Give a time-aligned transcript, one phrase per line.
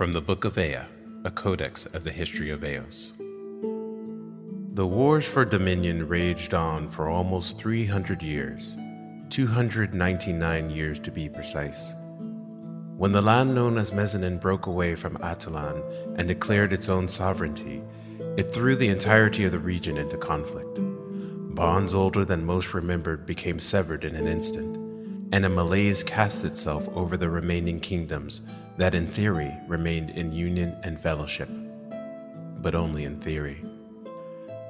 [0.00, 0.78] From the Book of Ea,
[1.24, 3.12] a codex of the history of Eos.
[4.72, 8.78] The wars for dominion raged on for almost 300 years,
[9.28, 11.92] 299 years to be precise.
[12.96, 15.82] When the land known as Mezanin broke away from Atalan
[16.16, 17.82] and declared its own sovereignty,
[18.38, 20.78] it threw the entirety of the region into conflict.
[21.54, 24.78] Bonds older than most remembered became severed in an instant,
[25.30, 28.40] and a malaise cast itself over the remaining kingdoms
[28.80, 31.50] that, in theory, remained in union and fellowship.
[32.62, 33.62] But only in theory.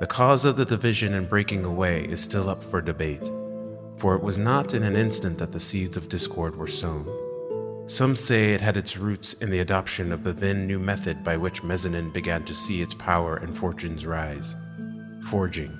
[0.00, 3.30] The cause of the division and breaking away is still up for debate,
[3.98, 7.06] for it was not in an instant that the seeds of discord were sown.
[7.86, 11.36] Some say it had its roots in the adoption of the then new method by
[11.36, 14.56] which Mezanin began to see its power and fortunes rise
[15.28, 15.70] forging.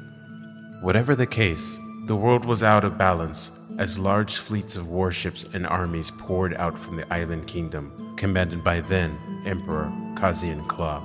[0.83, 5.67] Whatever the case, the world was out of balance as large fleets of warships and
[5.67, 11.03] armies poured out from the island kingdom, commanded by then Emperor Kazian Claw.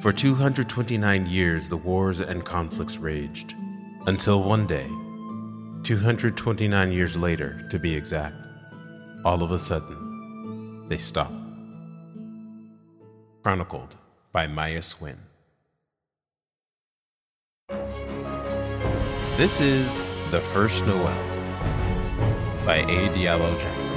[0.00, 3.54] For 229 years, the wars and conflicts raged,
[4.06, 4.86] until one day,
[5.82, 8.36] 229 years later to be exact,
[9.26, 11.34] all of a sudden, they stopped.
[13.42, 13.94] Chronicled
[14.32, 15.18] by Maya Swin.
[19.36, 21.37] This is The First Noel
[22.68, 23.08] by A.
[23.08, 23.96] Diallo Jackson.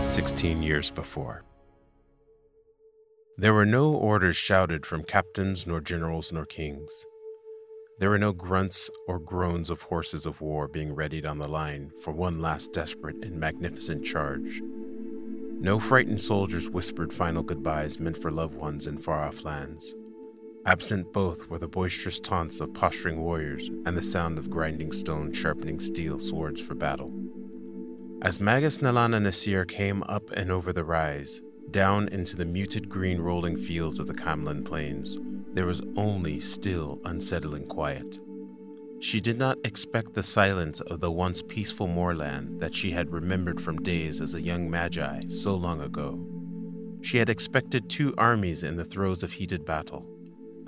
[0.00, 1.44] Sixteen years before.
[3.36, 7.06] There were no orders shouted from captains, nor generals, nor kings.
[7.98, 11.90] There were no grunts or groans of horses of war being readied on the line
[12.00, 14.62] for one last desperate and magnificent charge.
[15.60, 19.96] No frightened soldiers whispered final goodbyes meant for loved ones in far off lands.
[20.64, 25.32] Absent both were the boisterous taunts of posturing warriors and the sound of grinding stone
[25.32, 27.12] sharpening steel swords for battle.
[28.22, 31.42] As Magus Nelana Nisir came up and over the rise,
[31.72, 35.18] down into the muted green rolling fields of the Camlynn plains,
[35.58, 38.20] there was only still, unsettling quiet.
[39.00, 43.60] She did not expect the silence of the once peaceful moorland that she had remembered
[43.60, 46.24] from days as a young magi so long ago.
[47.02, 50.06] She had expected two armies in the throes of heated battle,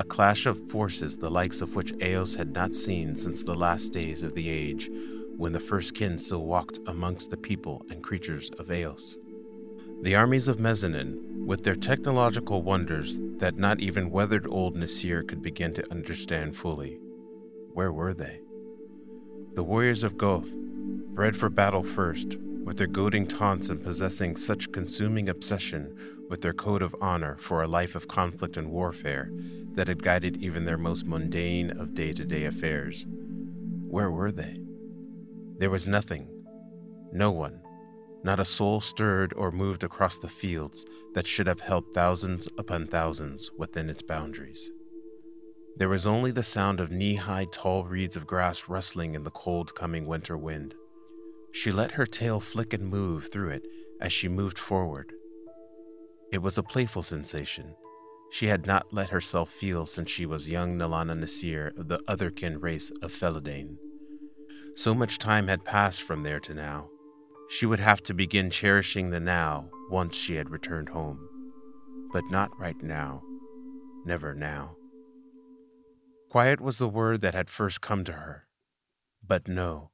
[0.00, 3.92] a clash of forces the likes of which Eos had not seen since the last
[3.92, 4.90] days of the age
[5.36, 9.18] when the first kin still walked amongst the people and creatures of Eos.
[10.02, 15.42] The armies of Mezanin, with their technological wonders that not even weathered old Nisir could
[15.42, 16.98] begin to understand fully,
[17.74, 18.40] where were they?
[19.56, 24.72] The warriors of Goth, bred for battle first, with their goading taunts and possessing such
[24.72, 25.94] consuming obsession
[26.30, 29.30] with their code of honor for a life of conflict and warfare
[29.74, 33.04] that had guided even their most mundane of day to day affairs.
[33.88, 34.60] Where were they?
[35.58, 36.26] There was nothing,
[37.12, 37.60] no one,
[38.22, 42.86] not a soul stirred or moved across the fields that should have held thousands upon
[42.86, 44.70] thousands within its boundaries.
[45.76, 49.30] There was only the sound of knee high tall reeds of grass rustling in the
[49.30, 50.74] cold coming winter wind.
[51.52, 53.66] She let her tail flick and move through it
[54.00, 55.12] as she moved forward.
[56.32, 57.74] It was a playful sensation
[58.30, 62.62] she had not let herself feel since she was young Nelana Nisir of the otherkin
[62.62, 63.76] race of Felidane.
[64.76, 66.88] So much time had passed from there to now.
[67.50, 71.28] She would have to begin cherishing the now once she had returned home.
[72.12, 73.22] But not right now.
[74.04, 74.76] Never now.
[76.30, 78.46] Quiet was the word that had first come to her.
[79.26, 79.90] But no.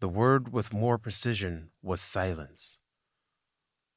[0.00, 2.78] The word with more precision was silence.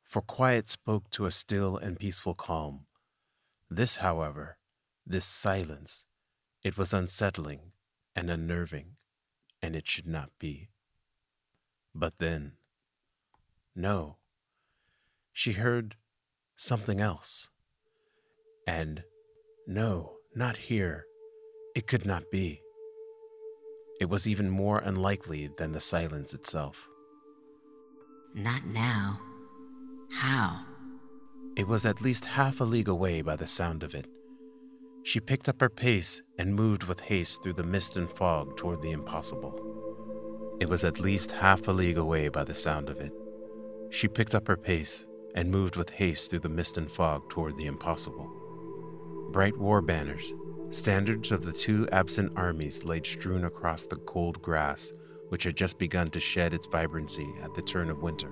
[0.03, 2.85] For quiet spoke to a still and peaceful calm.
[3.69, 4.57] This, however,
[5.05, 6.05] this silence,
[6.63, 7.73] it was unsettling
[8.15, 8.95] and unnerving
[9.61, 10.69] and it should not be.
[11.99, 12.51] But then,
[13.75, 14.17] no,
[15.33, 15.95] she heard
[16.55, 17.49] something else.
[18.67, 19.01] And
[19.65, 21.05] no, not here.
[21.73, 22.61] It could not be.
[23.99, 26.87] It was even more unlikely than the silence itself.
[28.35, 29.19] Not now.
[30.11, 30.65] How?
[31.55, 34.05] It was at least half a league away by the sound of it.
[35.01, 38.83] She picked up her pace and moved with haste through the mist and fog toward
[38.83, 39.76] the impossible.
[40.59, 43.13] It was at least half a league away by the sound of it.
[43.89, 45.05] She picked up her pace
[45.35, 48.27] and moved with haste through the mist and fog toward the impossible.
[49.31, 50.33] Bright war banners,
[50.69, 54.93] standards of the two absent armies, laid strewn across the cold grass
[55.29, 58.31] which had just begun to shed its vibrancy at the turn of winter.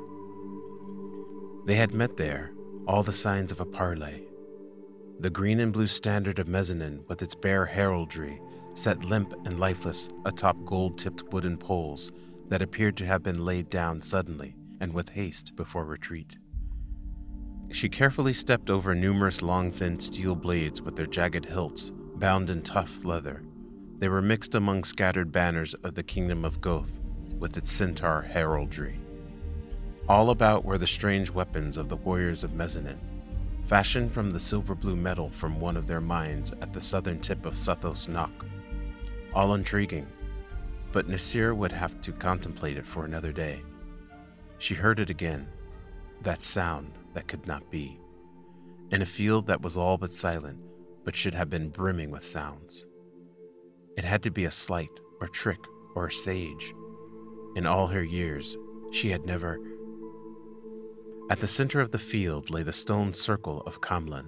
[1.66, 2.51] They had met there,
[2.88, 4.28] all the signs of a parley
[5.19, 8.42] The green and blue standard of Mezanin, with its bare heraldry,
[8.75, 12.12] sat limp and lifeless atop gold tipped wooden poles
[12.50, 16.38] that appeared to have been laid down suddenly and with haste before retreat.
[17.72, 22.62] She carefully stepped over numerous long, thin steel blades with their jagged hilts, bound in
[22.62, 23.42] tough leather.
[23.98, 27.00] They were mixed among scattered banners of the kingdom of Goth
[27.39, 29.00] with its centaur heraldry.
[30.07, 33.00] All about were the strange weapons of the warriors of Mezanin,
[33.66, 37.45] fashioned from the silver blue metal from one of their mines at the southern tip
[37.45, 38.45] of Suthos Nok.
[39.36, 40.08] All intriguing,
[40.94, 43.62] but Nisir would have to contemplate it for another day.
[44.60, 45.48] She heard it again,
[46.22, 48.00] that sound that could not be,
[48.92, 50.60] in a field that was all but silent,
[51.04, 52.86] but should have been brimming with sounds.
[53.98, 54.90] It had to be a slight,
[55.20, 55.60] or trick,
[55.96, 56.74] or a sage.
[57.58, 58.56] In all her years,
[58.92, 59.60] she had never.
[61.30, 64.28] At the center of the field lay the stone circle of Camlynn,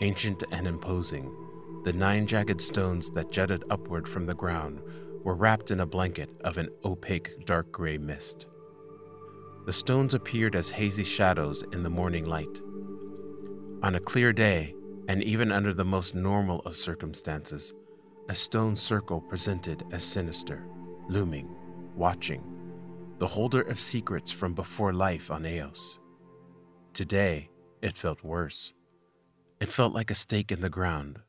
[0.00, 1.34] ancient and imposing.
[1.84, 4.80] The nine jagged stones that jutted upward from the ground
[5.24, 8.46] were wrapped in a blanket of an opaque dark gray mist.
[9.66, 12.60] The stones appeared as hazy shadows in the morning light.
[13.82, 14.74] On a clear day,
[15.08, 17.72] and even under the most normal of circumstances,
[18.28, 20.64] a stone circle presented as sinister,
[21.08, 21.48] looming,
[21.96, 22.44] watching,
[23.18, 25.98] the holder of secrets from before life on Eos.
[26.92, 27.50] Today,
[27.82, 28.72] it felt worse.
[29.60, 31.20] It felt like a stake in the ground,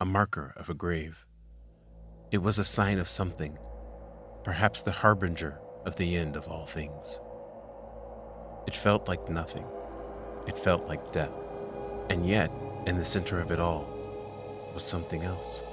[0.00, 1.26] a marker of a grave.
[2.30, 3.58] It was a sign of something,
[4.44, 7.18] perhaps the harbinger of the end of all things.
[8.68, 9.64] It felt like nothing.
[10.46, 11.32] It felt like death.
[12.10, 12.52] And yet,
[12.86, 13.88] in the center of it all,
[14.72, 15.64] was something else.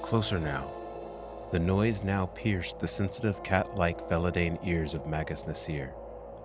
[0.00, 0.70] Closer now.
[1.50, 5.92] The noise now pierced the sensitive cat like Felidane ears of Magus Nisir.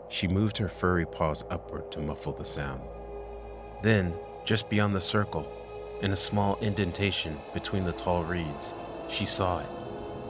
[0.10, 2.82] She moved her furry paws upward to muffle the sound.
[3.84, 4.12] Then,
[4.44, 5.48] just beyond the circle,
[6.02, 8.74] in a small indentation between the tall reeds,
[9.10, 9.70] she saw it,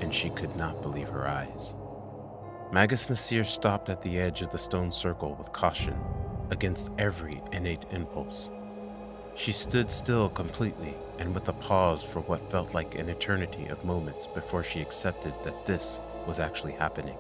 [0.01, 1.75] and she could not believe her eyes.
[2.71, 5.99] Magus Nisir stopped at the edge of the stone circle with caution,
[6.51, 8.51] against every innate impulse.
[9.35, 13.85] She stood still completely and with a pause for what felt like an eternity of
[13.85, 17.17] moments before she accepted that this was actually happening.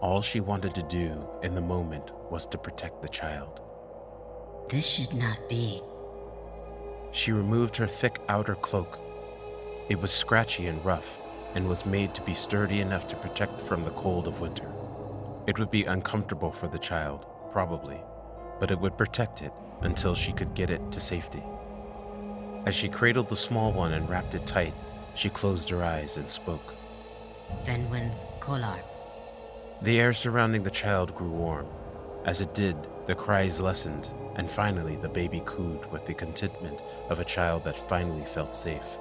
[0.00, 3.60] All she wanted to do in the moment was to protect the child.
[4.68, 5.82] This should not be.
[7.12, 8.98] She removed her thick outer cloak.
[9.88, 11.18] It was scratchy and rough,
[11.54, 14.70] and was made to be sturdy enough to protect from the cold of winter.
[15.46, 18.00] It would be uncomfortable for the child, probably,
[18.60, 21.42] but it would protect it until she could get it to safety.
[22.66, 24.74] As she cradled the small one and wrapped it tight,
[25.14, 26.74] she closed her eyes and spoke.
[27.64, 28.80] Fenwin Kolar.
[29.80, 31.66] The air surrounding the child grew warm.
[32.24, 32.76] As it did,
[33.06, 36.80] the cries lessened, and finally the baby cooed with the contentment
[37.10, 38.96] of a child that finally felt safe.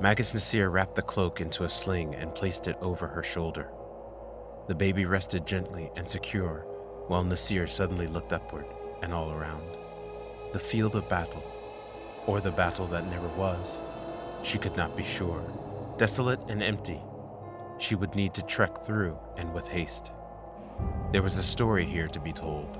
[0.00, 3.68] Magus Nisir wrapped the cloak into a sling and placed it over her shoulder.
[4.66, 6.64] The baby rested gently and secure,
[7.06, 8.64] while Nisir suddenly looked upward
[9.02, 9.62] and all around.
[10.54, 11.44] The field of battle,
[12.26, 13.80] or the battle that never was,
[14.42, 15.42] she could not be sure.
[15.98, 17.00] Desolate and empty,
[17.76, 20.12] she would need to trek through and with haste.
[21.12, 22.78] There was a story here to be told,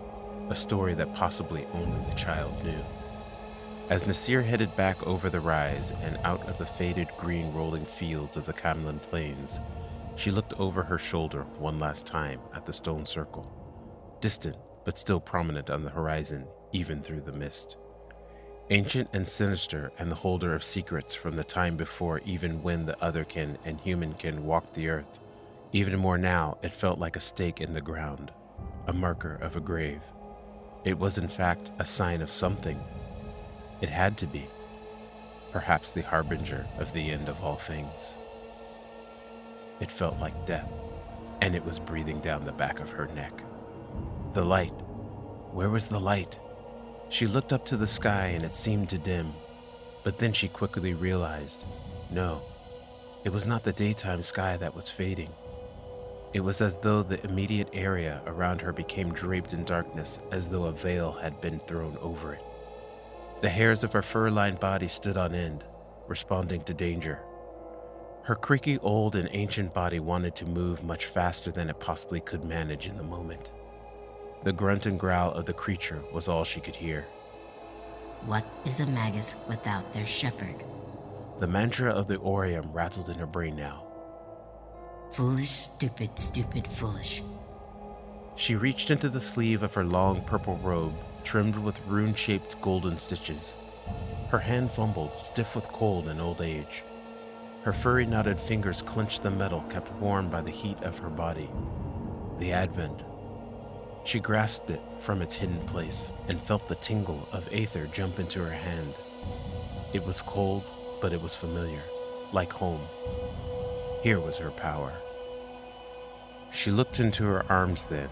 [0.50, 2.80] a story that possibly only the child knew.
[3.88, 8.36] As Nisir headed back over the rise and out of the faded green rolling fields
[8.36, 9.60] of the Camlynn Plains,
[10.16, 13.50] she looked over her shoulder one last time at the stone circle,
[14.20, 17.76] distant but still prominent on the horizon, even through the mist.
[18.70, 22.96] Ancient and sinister, and the holder of secrets from the time before even when the
[23.02, 25.18] otherkin and humankin walked the earth.
[25.72, 28.30] Even more now, it felt like a stake in the ground,
[28.86, 30.02] a marker of a grave.
[30.84, 32.82] It was, in fact, a sign of something
[33.80, 34.46] it had to be.
[35.52, 38.16] Perhaps the harbinger of the end of all things.
[39.80, 40.70] It felt like death,
[41.40, 43.42] and it was breathing down the back of her neck.
[44.34, 44.74] The light.
[45.52, 46.38] Where was the light?
[47.08, 49.32] She looked up to the sky and it seemed to dim,
[50.04, 51.64] but then she quickly realized
[52.10, 52.42] no,
[53.24, 55.30] it was not the daytime sky that was fading.
[56.32, 60.66] It was as though the immediate area around her became draped in darkness, as though
[60.66, 62.42] a veil had been thrown over it.
[63.40, 65.64] The hairs of her fur lined body stood on end,
[66.06, 67.20] responding to danger.
[68.22, 72.44] Her creaky old and ancient body wanted to move much faster than it possibly could
[72.44, 73.50] manage in the moment.
[74.44, 77.02] The grunt and growl of the creature was all she could hear.
[78.26, 80.62] What is a magus without their shepherd?
[81.40, 83.89] The mantra of the Orium rattled in her brain now.
[85.12, 87.22] Foolish, stupid, stupid, foolish.
[88.36, 92.96] She reached into the sleeve of her long purple robe trimmed with rune shaped golden
[92.96, 93.54] stitches.
[94.28, 96.84] Her hand fumbled, stiff with cold and old age.
[97.62, 101.50] Her furry knotted fingers clenched the metal kept warm by the heat of her body.
[102.38, 103.04] The Advent.
[104.04, 108.42] She grasped it from its hidden place and felt the tingle of aether jump into
[108.42, 108.94] her hand.
[109.92, 110.64] It was cold,
[111.02, 111.82] but it was familiar,
[112.32, 112.80] like home.
[114.02, 114.92] Here was her power.
[116.52, 118.08] She looked into her arms then,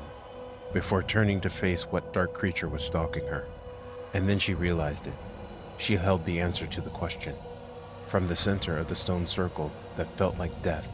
[0.72, 3.46] before turning to face what dark creature was stalking her.
[4.12, 5.14] And then she realized it.
[5.78, 7.34] She held the answer to the question.
[8.06, 10.88] From the center of the stone circle that felt like death,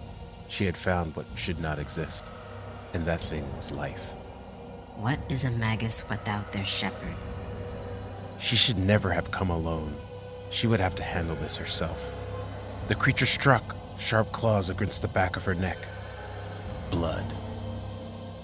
[0.48, 2.30] she had found what should not exist,
[2.92, 4.12] and that thing was life.
[4.96, 7.16] What is a magus without their shepherd?
[8.38, 9.96] She should never have come alone.
[10.50, 12.12] She would have to handle this herself.
[12.86, 15.78] The creature struck, sharp claws against the back of her neck.
[16.90, 17.24] Blood.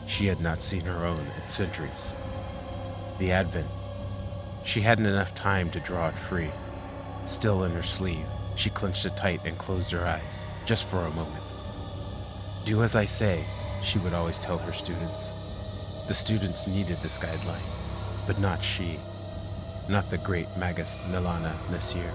[0.06, 2.14] She had not seen her own in centuries.
[3.18, 3.68] The Advent.
[4.64, 6.50] She hadn't enough time to draw it free.
[7.26, 8.26] Still in her sleeve,
[8.56, 11.44] she clenched it tight and closed her eyes, just for a moment.
[12.64, 13.44] Do as I say,
[13.82, 15.32] she would always tell her students.
[16.08, 17.62] The students needed this guideline,
[18.26, 18.98] but not she,
[19.88, 22.12] not the great Magus Nelana Nisir.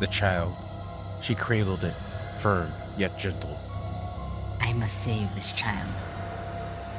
[0.00, 0.54] The child,
[1.20, 1.94] she cradled it,
[2.44, 3.58] firm yet gentle.
[4.60, 5.94] I must save this child.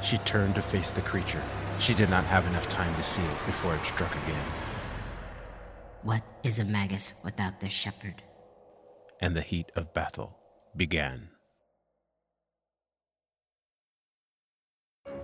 [0.01, 1.43] She turned to face the creature.
[1.77, 4.45] She did not have enough time to see it before it struck again.
[6.01, 8.23] What is a magus without their shepherd?
[9.21, 10.35] And the heat of battle
[10.75, 11.29] began.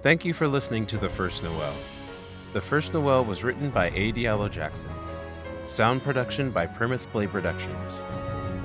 [0.04, 1.74] Thank you for listening to The First Noel.
[2.54, 4.12] The First Noel was written by A.
[4.12, 4.92] Diallo Jackson.
[5.66, 8.04] Sound production by Premise Play Productions.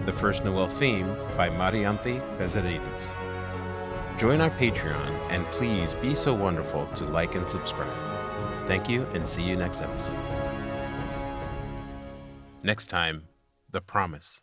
[0.07, 3.13] The First Noel theme by Marianthi Bezaridis.
[4.17, 8.69] Join our Patreon and please be so wonderful to like and subscribe.
[8.69, 10.17] Thank you and see you next episode.
[12.63, 13.25] Next time,
[13.69, 14.41] The Promise.